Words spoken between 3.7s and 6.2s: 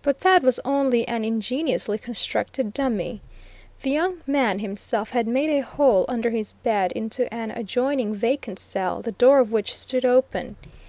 The young man himself had made a hole